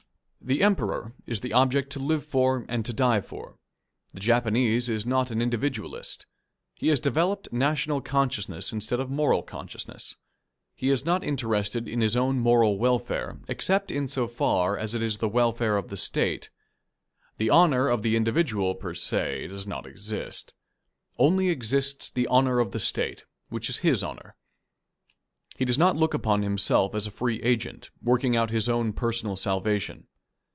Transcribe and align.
The 0.43 0.63
Emperor 0.63 1.13
is 1.27 1.41
the 1.41 1.53
object 1.53 1.91
to 1.91 1.99
live 1.99 2.25
for 2.25 2.65
and 2.67 2.83
to 2.87 2.91
die 2.91 3.21
for. 3.21 3.59
The 4.11 4.19
Japanese 4.19 4.89
is 4.89 5.05
not 5.05 5.29
an 5.29 5.39
individualist. 5.39 6.25
He 6.73 6.87
has 6.87 6.99
developed 6.99 7.53
national 7.53 8.01
consciousness 8.01 8.73
instead 8.73 8.99
of 8.99 9.11
moral 9.11 9.43
consciousness. 9.43 10.15
He 10.73 10.89
is 10.89 11.05
not 11.05 11.23
interested 11.23 11.87
in 11.87 12.01
his 12.01 12.17
own 12.17 12.39
moral 12.39 12.79
welfare 12.79 13.39
except 13.47 13.91
in 13.91 14.07
so 14.07 14.27
far 14.27 14.79
as 14.79 14.95
it 14.95 15.03
is 15.03 15.19
the 15.19 15.29
welfare 15.29 15.77
of 15.77 15.89
the 15.89 15.95
State. 15.95 16.49
The 17.37 17.51
honour 17.51 17.87
of 17.87 18.01
the 18.01 18.15
individual, 18.15 18.73
per 18.73 18.95
se, 18.95 19.45
does 19.45 19.67
not 19.67 19.85
exist. 19.85 20.55
Only 21.19 21.49
exists 21.49 22.09
the 22.09 22.27
honour 22.27 22.59
of 22.59 22.71
the 22.71 22.79
State, 22.79 23.25
which 23.49 23.69
is 23.69 23.77
his 23.85 24.03
honour. 24.03 24.35
He 25.55 25.65
does 25.65 25.77
not 25.77 25.95
look 25.97 26.15
upon 26.15 26.41
himself 26.41 26.95
as 26.95 27.05
a 27.05 27.11
free 27.11 27.39
agent, 27.43 27.91
working 28.01 28.35
out 28.35 28.49
his 28.49 28.67
own 28.67 28.91
personal 28.93 29.35
salvation. 29.35 30.07